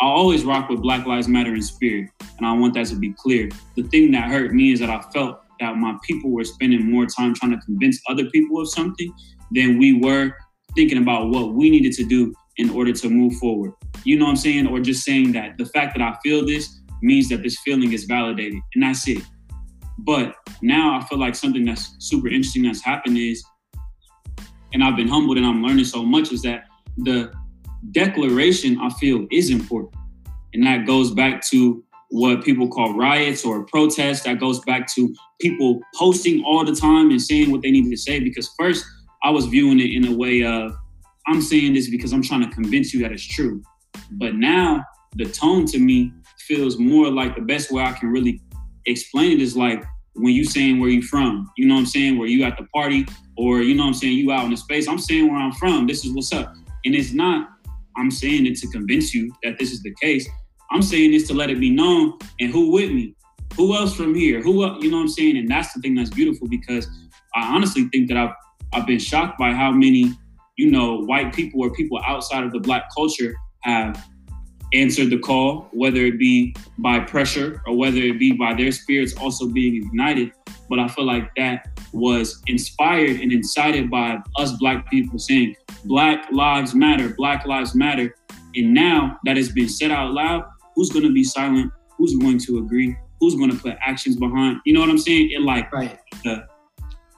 [0.00, 2.08] I always rock with Black Lives Matter in spirit.
[2.38, 3.50] And I want that to be clear.
[3.76, 7.04] The thing that hurt me is that I felt that my people were spending more
[7.04, 9.12] time trying to convince other people of something
[9.50, 10.32] than we were
[10.74, 13.72] thinking about what we needed to do in order to move forward.
[14.04, 14.68] You know what I'm saying?
[14.68, 18.04] Or just saying that the fact that I feel this means that this feeling is
[18.04, 19.22] validated, and that's it.
[19.98, 23.44] But now I feel like something that's super interesting that's happened is,
[24.72, 27.32] and I've been humbled and I'm learning so much, is that the
[27.92, 29.94] declaration I feel is important.
[30.52, 34.22] And that goes back to what people call riots or protests.
[34.22, 37.96] That goes back to people posting all the time and saying what they need to
[37.96, 38.20] say.
[38.20, 38.84] Because first,
[39.22, 40.72] I was viewing it in a way of,
[41.26, 43.62] I'm saying this because I'm trying to convince you that it's true.
[44.12, 44.84] But now
[45.16, 48.40] the tone to me feels more like the best way I can really
[48.86, 52.18] explain it is like when you saying where you from, you know what I'm saying?
[52.18, 54.56] Where you at the party or you know what I'm saying, you out in the
[54.56, 54.88] space.
[54.88, 55.86] I'm saying where I'm from.
[55.86, 56.54] This is what's up.
[56.84, 57.50] And it's not,
[58.00, 60.28] I'm saying it to convince you that this is the case.
[60.70, 63.14] I'm saying this to let it be known and who with me?
[63.56, 64.40] Who else from here?
[64.40, 65.36] Who you know what I'm saying?
[65.36, 66.88] And that's the thing that's beautiful because
[67.34, 68.34] I honestly think that I've
[68.72, 70.12] I've been shocked by how many,
[70.56, 73.34] you know, white people or people outside of the black culture
[73.64, 74.02] have
[74.72, 79.14] answered the call, whether it be by pressure or whether it be by their spirits
[79.14, 80.32] also being ignited.
[80.68, 86.30] But I feel like that was inspired and incited by us black people saying, Black
[86.30, 88.14] lives matter, Black lives matter.
[88.54, 91.72] And now that has been said out loud, who's going to be silent?
[91.96, 92.96] Who's going to agree?
[93.20, 94.58] Who's going to put actions behind?
[94.64, 95.30] You know what I'm saying?
[95.32, 95.98] It like right.
[96.24, 96.46] the,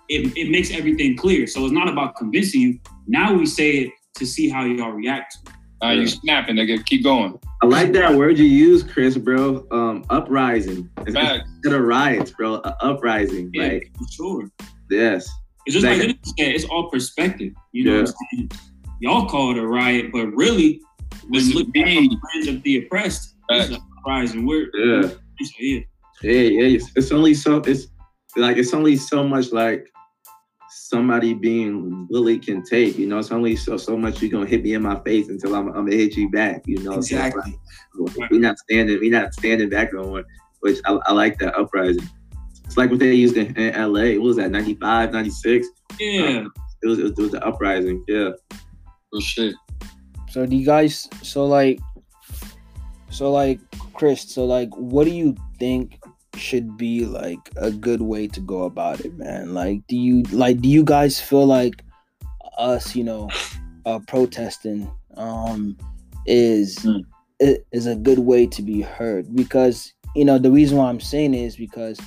[0.09, 1.47] it, it makes everything clear.
[1.47, 2.81] So it's not about convincing you.
[3.07, 5.37] Now we say it to see how y'all react
[5.83, 6.85] Uh, you snapping, nigga.
[6.85, 7.39] Keep going.
[7.63, 9.67] I like that word you use, Chris, bro.
[9.71, 10.89] Um, uprising.
[11.07, 12.57] Instead of riots, bro.
[12.57, 13.51] Uh, uprising.
[13.53, 14.49] Yeah, like, sure.
[14.91, 15.29] Yes.
[15.67, 17.53] It's just like it's all perspective.
[17.73, 18.01] You know yeah.
[18.03, 18.51] what I'm saying?
[19.01, 20.81] Y'all call it a riot, but really,
[21.29, 24.47] when look at the friends of the oppressed, it's an uprising.
[24.47, 25.11] We're yeah.
[25.59, 25.81] yeah.
[26.23, 26.77] Yeah, yeah.
[26.77, 27.89] It's, it's only so it's
[28.37, 29.93] like it's only so much like
[30.93, 32.99] somebody being bullied can take.
[32.99, 35.55] You know, it's only so so much you're gonna hit me in my face until
[35.55, 36.63] I'm, I'm gonna hit you back.
[36.67, 37.59] You know, exactly.
[37.97, 40.25] So like, we're not standing, we're not standing back on one.
[40.61, 42.09] Which I, I, like that uprising.
[42.65, 44.13] It's like what they used in, in LA.
[44.21, 44.51] What was that?
[44.51, 45.67] 95, 96?
[45.99, 46.45] Yeah.
[46.83, 48.05] It was, it was it was the uprising.
[48.07, 48.31] Yeah.
[49.15, 49.55] Oh shit.
[50.31, 51.09] So do you guys?
[51.23, 51.81] So like,
[53.11, 53.61] so like,
[53.95, 54.23] Chris.
[54.23, 55.99] So like, what do you think
[56.37, 59.55] should be like a good way to go about it, man?
[59.55, 61.85] Like, do you like do you guys feel like
[62.59, 63.29] us, you know,
[63.87, 65.77] uh, protesting um
[66.27, 67.05] is mm.
[67.41, 69.35] is a good way to be heard?
[69.35, 71.99] Because you know the reason why I'm saying is because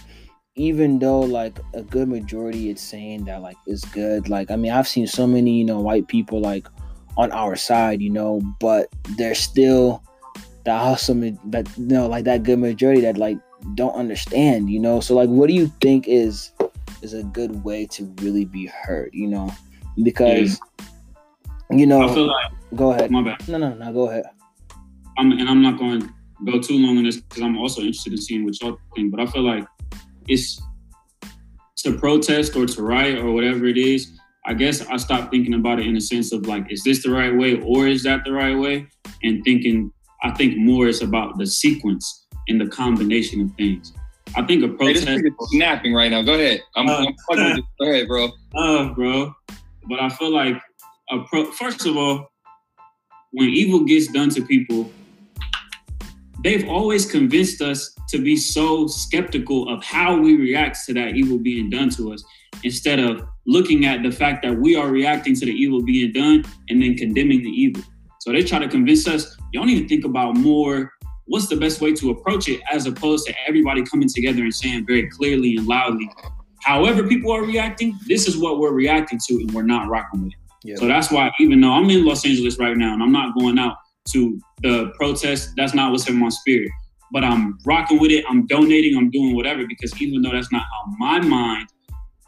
[0.55, 4.71] even though like a good majority it's saying that like it's good, like I mean
[4.71, 6.67] I've seen so many you know white people like
[7.17, 10.03] on our side, you know, but there's still
[10.65, 13.38] the awesome that you know like that good majority that like
[13.73, 14.99] don't understand, you know.
[14.99, 16.51] So like what do you think is
[17.01, 19.54] is a good way to really be heard, you know?
[20.01, 21.78] Because yeah.
[21.78, 23.12] you know I feel like go ahead.
[23.12, 23.47] My bad.
[23.47, 24.25] No, no, no, go ahead.
[25.17, 26.10] I'm and I'm not going to
[26.45, 29.19] go too long on this because I'm also interested in seeing what y'all think, but
[29.19, 29.65] I feel like
[30.28, 30.62] it's
[31.78, 34.19] to protest or to riot or whatever it is.
[34.47, 37.10] I guess I stopped thinking about it in the sense of like, is this the
[37.10, 38.88] right way or is that the right way?
[39.23, 39.91] And thinking,
[40.23, 43.93] I think more is about the sequence in the combination of things.
[44.36, 45.08] I think a protest.
[45.08, 46.21] Hey, this snapping right now.
[46.21, 46.62] Go ahead.
[46.75, 48.29] I'm, uh, I'm Go ahead, bro.
[48.55, 49.34] Uh, bro.
[49.88, 50.55] But I feel like
[51.12, 51.51] a pro.
[51.51, 52.31] First of all,
[53.31, 54.89] when evil gets done to people,
[56.43, 61.38] they've always convinced us to be so skeptical of how we react to that evil
[61.38, 62.23] being done to us,
[62.63, 66.43] instead of looking at the fact that we are reacting to the evil being done
[66.69, 67.84] and then condemning the evil.
[68.21, 70.91] So they try to convince us, y'all need to think about more
[71.25, 74.85] what's the best way to approach it as opposed to everybody coming together and saying
[74.85, 76.09] very clearly and loudly,
[76.63, 80.33] however people are reacting, this is what we're reacting to and we're not rocking with
[80.33, 80.39] it.
[80.63, 80.75] Yeah.
[80.77, 83.59] So that's why even though I'm in Los Angeles right now and I'm not going
[83.59, 83.77] out
[84.13, 86.69] to the protest, that's not what's in my spirit.
[87.11, 90.63] But I'm rocking with it, I'm donating, I'm doing whatever because even though that's not
[90.63, 91.67] how my mind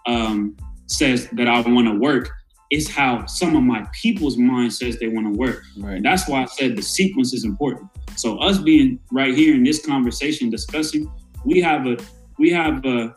[0.07, 0.55] um,
[0.88, 2.31] says that I want to work.
[2.69, 5.63] It's how some of my people's mind says they want to work.
[5.77, 5.95] Right.
[5.95, 7.89] And that's why I said the sequence is important.
[8.15, 11.12] So us being right here in this conversation discussing,
[11.45, 11.97] we have a
[12.38, 13.15] we have a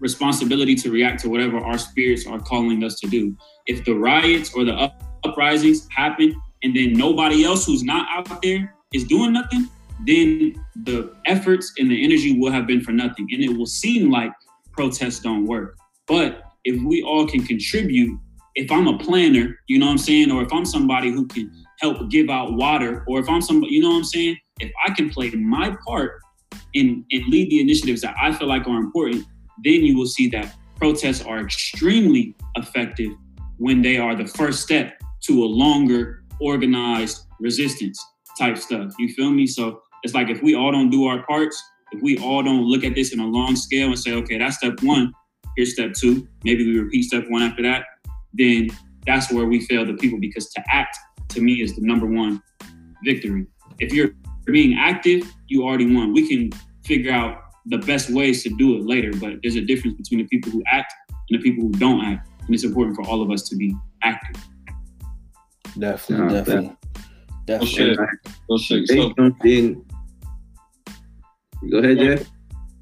[0.00, 3.36] responsibility to react to whatever our spirits are calling us to do.
[3.66, 8.42] If the riots or the up- uprisings happen and then nobody else who's not out
[8.42, 9.68] there is doing nothing,
[10.06, 13.28] then the efforts and the energy will have been for nothing.
[13.30, 14.32] And it will seem like
[14.72, 15.76] protests don't work.
[16.06, 18.18] But if we all can contribute,
[18.54, 21.50] if I'm a planner, you know what I'm saying, or if I'm somebody who can
[21.80, 24.92] help give out water, or if I'm somebody, you know what I'm saying, if I
[24.92, 26.20] can play my part
[26.74, 29.24] and, and lead the initiatives that I feel like are important,
[29.64, 33.12] then you will see that protests are extremely effective
[33.58, 38.02] when they are the first step to a longer organized resistance
[38.38, 38.92] type stuff.
[38.98, 39.46] You feel me?
[39.46, 42.84] So it's like if we all don't do our parts, if we all don't look
[42.84, 45.12] at this in a long scale and say, okay, that's step one,
[45.56, 47.84] here's step two, maybe we repeat step one after that,
[48.34, 48.68] then
[49.06, 50.96] that's where we fail the people because to act
[51.30, 52.42] to me is the number one
[53.04, 53.46] victory.
[53.78, 54.10] If you're
[54.46, 56.12] being active, you already won.
[56.12, 56.50] We can
[56.84, 60.26] figure out the best ways to do it later, but there's a difference between the
[60.28, 60.92] people who act
[61.30, 62.28] and the people who don't act.
[62.46, 64.42] And it's important for all of us to be active.
[65.78, 66.76] Definitely, No, definitely.
[66.76, 66.76] Oh,
[67.46, 67.68] Definitely.
[67.68, 67.98] shit.
[68.50, 68.88] Oh, shit.
[68.88, 69.10] So.
[71.70, 72.30] Go ahead, Jeff.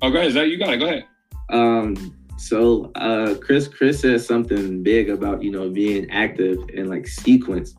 [0.02, 0.32] oh, go ahead.
[0.32, 0.78] Zach, you got it.
[0.78, 1.04] Go ahead.
[1.50, 7.06] Um, so uh Chris Chris said something big about, you know, being active and like
[7.08, 7.74] sequence.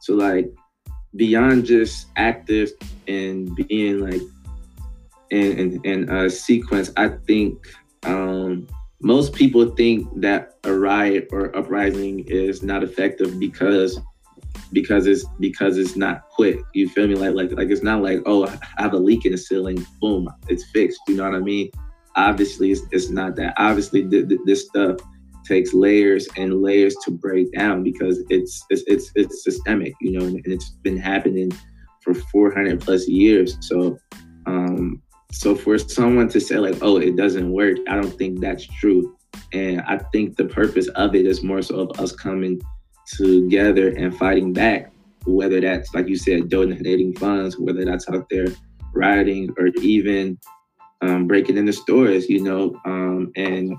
[0.00, 0.52] So like
[1.14, 2.72] beyond just active
[3.06, 4.20] and being like
[5.30, 7.64] and and, in a sequence, I think
[8.02, 8.66] um
[9.00, 14.00] most people think that a riot or uprising is not effective because
[14.72, 16.58] because it's because it's not quick.
[16.74, 17.14] You feel me?
[17.14, 20.28] Like like like it's not like oh I have a leak in the ceiling, boom,
[20.48, 21.00] it's fixed.
[21.06, 21.70] You know what I mean?
[22.16, 23.54] Obviously, it's, it's not that.
[23.56, 24.98] Obviously, th- th- this stuff
[25.46, 30.24] takes layers and layers to break down because it's it's it's, it's systemic, you know,
[30.24, 31.50] and, it's been happening
[32.02, 33.56] for 400 plus years.
[33.60, 33.98] So,
[34.46, 38.66] um, so for someone to say like, oh, it doesn't work, I don't think that's
[38.66, 39.16] true.
[39.52, 42.60] And I think the purpose of it is more so of us coming
[43.06, 44.92] together and fighting back,
[45.24, 48.46] whether that's like you said, donating funds, whether that's out there
[48.92, 50.38] rioting or even
[51.02, 53.74] um, breaking into stores, you know, um, and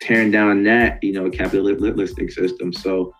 [0.00, 2.72] tearing down that, you know, capitalistic system.
[2.72, 3.14] So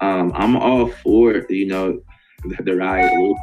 [0.00, 2.00] um, I'm all for, you know,
[2.44, 3.36] the, the riot loop.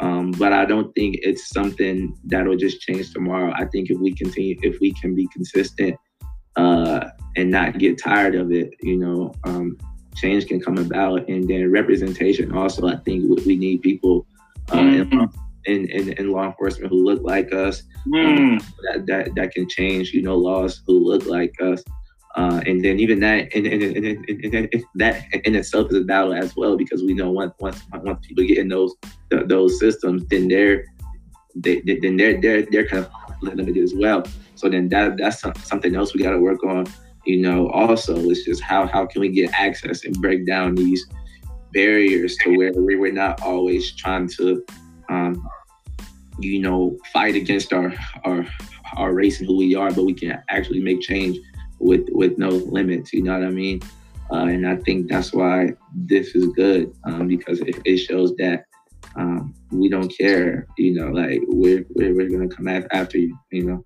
[0.00, 3.52] Um, but I don't think it's something that'll just change tomorrow.
[3.54, 5.96] I think if we continue, if we can be consistent
[6.56, 9.78] uh, and not get tired of it, you know, um,
[10.16, 11.28] change can come about.
[11.28, 14.26] And then representation also, I think we- need people
[14.74, 15.30] uh, in,
[15.66, 18.60] in, in, in law enforcement who look like us, Mm.
[18.84, 21.84] that, that that can change, you know, laws who look like us.
[22.34, 26.32] Uh, and then even that, and, and, and, and, that in itself is a battle
[26.34, 28.94] as well because we know once once once people get in those
[29.30, 30.84] th- those systems, then they're
[31.54, 33.10] they, they- then they're they're they're kind of
[33.42, 34.24] limited as well.
[34.56, 36.86] So then that that's something else we got to work on.
[37.24, 41.06] You know, also it's just how how can we get access and break down these
[41.72, 44.64] barriers to where we're not always trying to
[45.12, 45.48] um,
[46.38, 47.92] you know, fight against our
[48.24, 48.46] our
[48.96, 51.38] our race and who we are, but we can actually make change
[51.78, 53.12] with with no limits.
[53.12, 53.80] You know what I mean?
[54.32, 58.64] Uh, and I think that's why this is good um, because it, it shows that
[59.16, 60.66] um, we don't care.
[60.78, 63.36] You know, like we're we're, we're gonna come after you.
[63.50, 63.84] You know.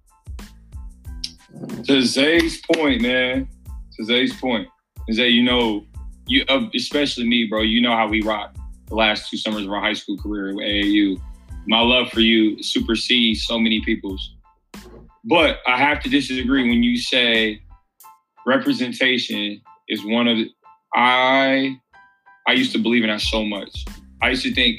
[1.85, 3.49] To Zay's point, man.
[3.97, 4.69] To Zay's point,
[5.11, 5.87] Zay, you know,
[6.27, 7.62] you especially me, bro.
[7.62, 8.55] You know how we rock
[8.88, 11.20] the last two summers of our high school career with AAU.
[11.66, 14.35] My love for you supersedes so many people's.
[15.25, 17.61] But I have to disagree when you say
[18.46, 20.51] representation is one of the.
[20.94, 21.77] I
[22.49, 23.85] I used to believe in that so much.
[24.22, 24.79] I used to think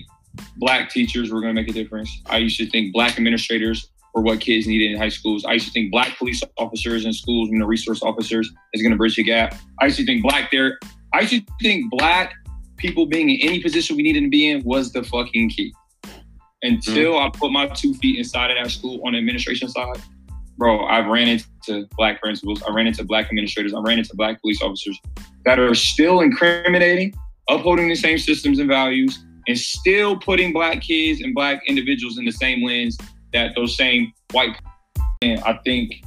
[0.56, 2.10] black teachers were going to make a difference.
[2.28, 5.44] I used to think black administrators were what kids needed in high schools.
[5.46, 8.92] I used to think black police officers in schools, you know, resource officers is going
[8.92, 9.56] to bridge the gap.
[9.82, 10.80] I used to think black there.
[11.14, 12.34] I used to think black
[12.78, 15.74] people being in any position we needed to be in was the fucking key.
[16.64, 17.26] Until mm.
[17.26, 20.02] I put my two feet inside of that school on the administration side,
[20.58, 24.42] bro, I've ran into black principals, I ran into black administrators, I ran into black
[24.42, 25.00] police officers
[25.46, 27.14] that are still incriminating,
[27.50, 32.26] upholding the same systems and values, and still putting black kids and black individuals in
[32.26, 32.98] the same lens
[33.34, 34.60] that those same white.
[35.22, 36.04] And I think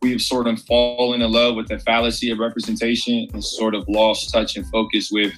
[0.00, 4.32] we've sort of fallen in love with the fallacy of representation and sort of lost
[4.32, 5.32] touch and focus with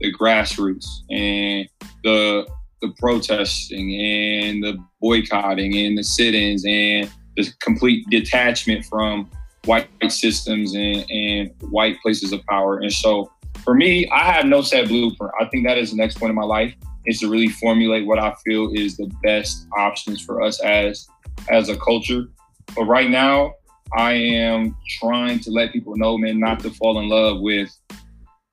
[0.00, 1.68] the grassroots and
[2.04, 2.46] the
[2.80, 9.28] the protesting and the boycotting and the sit-ins and the complete detachment from
[9.64, 12.78] white systems and, and white places of power.
[12.78, 13.32] And so
[13.64, 15.32] for me, I have no set blueprint.
[15.40, 16.74] I think that is the next point in my life
[17.06, 21.08] is to really formulate what I feel is the best options for us as
[21.50, 22.28] as a culture.
[22.76, 23.54] But right now,
[23.96, 27.70] I am trying to let people know, man, not to fall in love with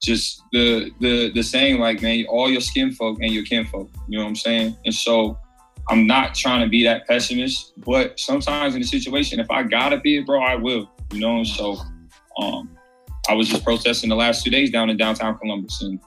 [0.02, 3.90] just the the the saying like, man, all your skin folk and your kinfolk.
[4.08, 4.78] You know what I'm saying?
[4.86, 5.38] And so
[5.90, 10.00] I'm not trying to be that pessimist, but sometimes in a situation, if I gotta
[10.00, 10.90] be it, bro, I will.
[11.12, 11.78] You know, and so
[12.42, 12.70] um
[13.28, 16.00] I was just protesting the last two days down in downtown Columbus and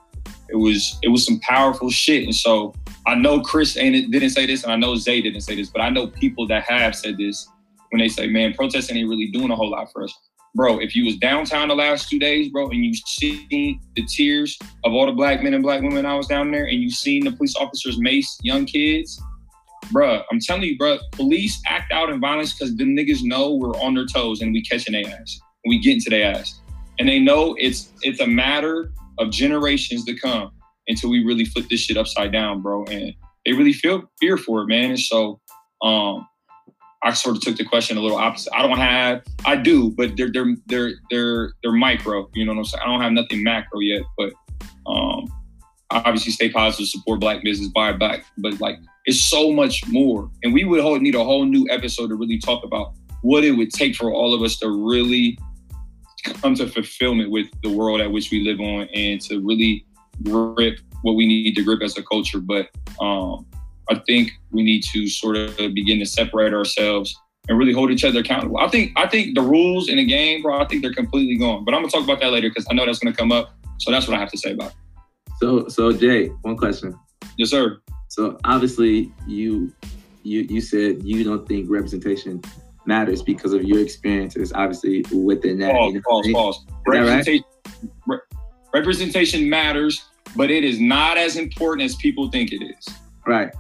[0.49, 2.25] it was it was some powerful shit.
[2.25, 2.75] And so
[3.07, 5.81] I know Chris ain't didn't say this, and I know Zay didn't say this, but
[5.81, 7.49] I know people that have said this
[7.91, 10.19] when they say, "Man, protesting ain't really doing a whole lot for us."
[10.55, 14.59] Bro, if you was downtown the last two days, bro, and you seen the tears
[14.85, 17.25] of all the black men and black women I was down there, and you seen
[17.25, 19.21] the police officers mace young kids,
[19.93, 23.77] bro, I'm telling you, bro, police act out in violence because the niggas know we're
[23.81, 26.61] on their toes and we catching their ass, we getting to their ass,
[26.99, 30.51] and they know it's it's a matter of generations to come
[30.89, 32.85] until we really flip this shit upside down, bro.
[32.85, 34.91] And they really feel fear for it, man.
[34.91, 35.41] And so
[35.83, 36.27] um
[37.03, 38.53] I sort of took the question a little opposite.
[38.55, 42.59] I don't have I do, but they're they're they're they're they're micro, you know what
[42.59, 42.83] I'm saying?
[42.85, 44.33] I don't have nothing macro yet, but
[44.87, 45.27] um
[45.91, 48.25] obviously stay positive, support black business, buy back.
[48.39, 50.31] But like it's so much more.
[50.43, 53.71] And we would need a whole new episode to really talk about what it would
[53.71, 55.39] take for all of us to really
[56.23, 59.87] come to fulfillment with the world at which we live on and to really
[60.25, 62.41] grip what we need to grip as a culture.
[62.41, 62.69] But
[63.01, 63.47] um,
[63.91, 67.17] I think we need to sort of begin to separate ourselves
[67.49, 68.59] and really hold each other accountable.
[68.59, 71.65] I think I think the rules in the game, bro, I think they're completely gone.
[71.65, 73.55] But I'm gonna talk about that later because I know that's gonna come up.
[73.79, 74.77] So that's what I have to say about it.
[75.41, 76.95] So so Jay, one question.
[77.37, 77.81] Yes, sir.
[78.09, 79.73] So obviously you
[80.23, 82.43] you you said you don't think representation
[82.85, 85.73] matters because of your experiences, obviously within that.
[85.73, 86.67] Pause, you know pause, pause.
[86.87, 87.45] Representation,
[88.07, 88.21] right?
[88.33, 88.39] re-
[88.75, 90.05] representation matters,
[90.37, 92.89] but it is not as important as people think it is.
[93.27, 93.51] Right.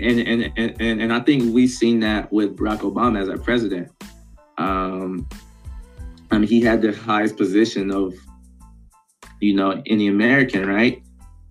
[0.00, 3.90] And and and and I think we've seen that with Barack Obama as our president.
[4.58, 5.28] Um,
[6.30, 8.14] I mean, he had the highest position of,
[9.40, 11.02] you know, any American, right?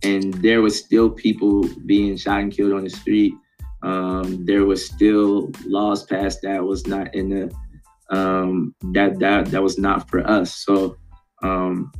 [0.03, 3.33] And there was still people being shot and killed on the street
[3.81, 9.63] um, there was still laws passed that was not in the um, that that that
[9.63, 10.55] was not for us.
[10.55, 10.97] So
[11.43, 11.91] um,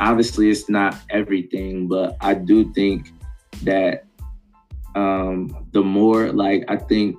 [0.00, 3.12] obviously, it's not everything, but I do think
[3.62, 4.03] that
[4.94, 7.16] um, the more like I think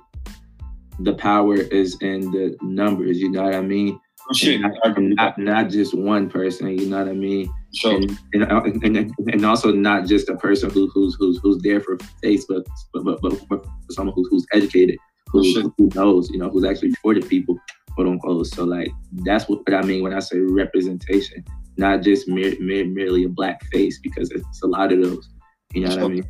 [1.00, 3.18] the power is in the numbers.
[3.18, 4.00] You know what I mean?
[4.28, 4.60] Oh, shit.
[4.60, 6.78] Not, not, not just one person.
[6.78, 7.52] You know what I mean?
[7.84, 11.98] And, and, and, and, also not just a person who, who's who's who's there for
[12.24, 14.96] Facebook, but but, but, but someone who's, who's educated,
[15.28, 17.58] who, who knows, you know, who's actually for the people,
[17.94, 18.46] quote unquote.
[18.46, 21.44] So like that's what I mean when I say representation,
[21.76, 25.28] not just mere, mere, merely a black face, because it's a lot of those.
[25.74, 26.24] You know what I mean?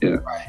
[0.00, 0.10] Yeah.
[0.10, 0.46] Right.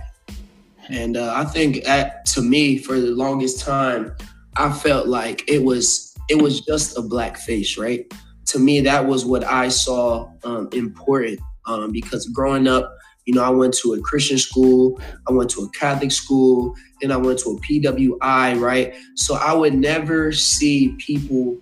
[0.89, 4.15] And uh, I think at, to me, for the longest time,
[4.57, 8.05] I felt like it was it was just a black face, right?
[8.49, 13.43] to me, that was what I saw um, important um, because growing up, you know,
[13.43, 17.39] I went to a Christian school, I went to a Catholic school, and I went
[17.39, 18.95] to a PWI, right?
[19.15, 21.57] So I would never see people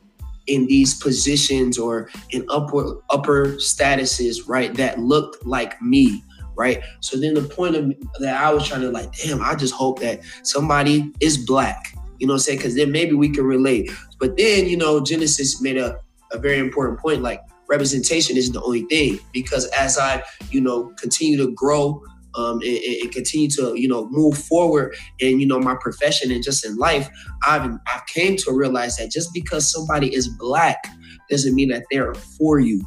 [0.47, 6.23] in these positions or in upper upper statuses, right, that looked like me,
[6.57, 6.81] right?
[7.01, 9.99] So then the point of that I was trying to like, damn, I just hope
[9.99, 12.57] that somebody is black, you know what I'm saying?
[12.59, 13.91] Because then maybe we can relate.
[14.19, 15.99] But then, you know, Genesis made a
[16.31, 17.21] a very important point.
[17.21, 22.01] Like representation isn't the only thing because as I, you know, continue to grow
[22.35, 26.43] um, and, and, continue to you know move forward in you know my profession and
[26.43, 27.09] just in life,
[27.45, 30.85] I've I've came to realize that just because somebody is black
[31.29, 32.85] doesn't mean that they're for you.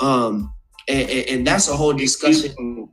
[0.00, 0.52] Um,
[0.88, 2.88] and, and, and that's a whole discussion.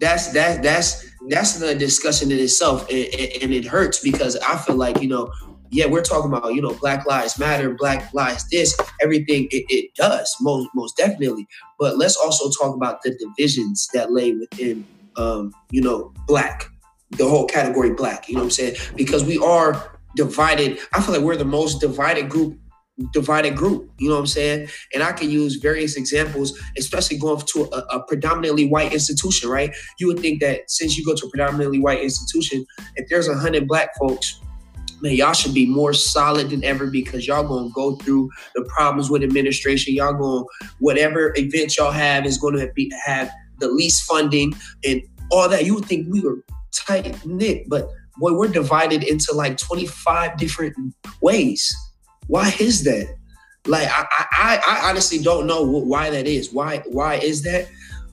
[0.00, 3.06] That's that that's that's the discussion in itself, and,
[3.42, 5.32] and it hurts because I feel like you know
[5.70, 9.94] yeah, we're talking about, you know, Black Lives Matter, Black Lives this, everything it, it,
[9.96, 11.46] does, most most definitely.
[11.78, 14.86] But let's also talk about the divisions that lay within
[15.18, 16.70] um, you know, black,
[17.10, 18.76] the whole category black, you know what I'm saying?
[18.96, 20.78] Because we are divided.
[20.94, 22.58] I feel like we're the most divided group
[23.12, 23.90] divided group.
[23.98, 24.68] You know what I'm saying?
[24.94, 29.74] And I can use various examples, especially going to a, a, predominantly white institution, right?
[29.98, 32.64] You would think that since you go to a predominantly white institution,
[32.96, 34.40] if there's a hundred black folks,
[35.00, 39.10] man, y'all should be more solid than ever because y'all gonna go through the problems
[39.10, 39.94] with administration.
[39.94, 40.44] Y'all gonna
[40.80, 44.52] whatever event y'all have is gonna be have the least funding
[44.84, 45.64] and all that.
[45.64, 46.44] You would think we were
[46.74, 47.88] tight knit, but
[48.18, 50.74] boy, we're divided into like 25 different
[51.22, 51.74] ways.
[52.28, 53.14] Why is that?
[53.66, 56.52] Like I, I, I honestly don't know why that is.
[56.52, 57.68] Why, why is that?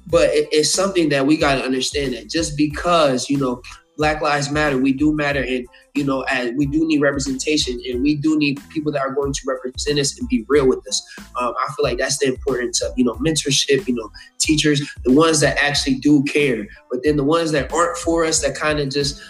[0.07, 3.61] But it, it's something that we got to understand that just because you know
[3.97, 8.01] Black Lives Matter, we do matter, and you know, as we do need representation, and
[8.01, 11.01] we do need people that are going to represent us and be real with us.
[11.39, 15.13] Um, I feel like that's the importance of you know mentorship, you know, teachers, the
[15.13, 18.80] ones that actually do care, but then the ones that aren't for us, that kind
[18.80, 19.22] of just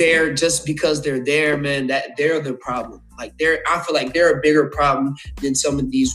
[0.00, 1.86] there just because they're there, man.
[1.86, 3.02] That they're the problem.
[3.18, 6.12] Like they're, I feel like they're a bigger problem than some of these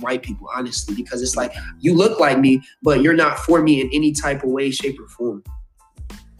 [0.00, 3.80] white people, honestly, because it's like you look like me, but you're not for me
[3.80, 5.44] in any type of way, shape, or form.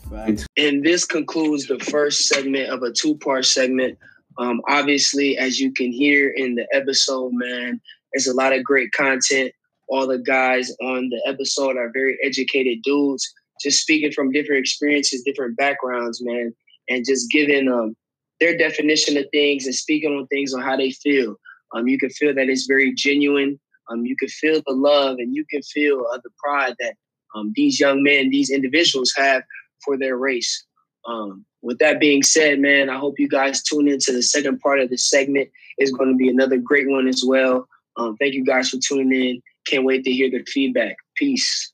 [0.09, 0.45] Right.
[0.57, 3.97] And this concludes the first segment of a two part segment.
[4.39, 7.81] Um, obviously, as you can hear in the episode, man,
[8.13, 9.53] there's a lot of great content.
[9.89, 15.23] All the guys on the episode are very educated dudes, just speaking from different experiences,
[15.23, 16.55] different backgrounds, man,
[16.89, 17.97] and just giving um,
[18.41, 21.37] their definition of things and speaking on things on how they feel.
[21.73, 23.61] Um, you can feel that it's very genuine.
[23.91, 26.95] Um, you can feel the love and you can feel uh, the pride that
[27.35, 29.43] um, these young men, these individuals have
[29.85, 30.65] for their race.
[31.07, 34.81] Um, with that being said, man, I hope you guys tune into the second part
[34.81, 35.49] of the segment.
[35.79, 37.69] It's going to be another great one as well.
[37.97, 39.43] Um, thank you guys for tuning in.
[39.67, 40.97] Can't wait to hear the feedback.
[41.17, 41.73] Peace.